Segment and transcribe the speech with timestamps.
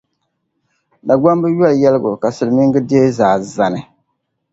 [1.07, 3.81] Dagbamba yoli yɛligu ka Silimiiŋa deei zaa zani.